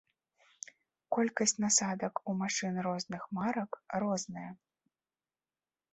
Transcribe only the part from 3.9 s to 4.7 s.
розная.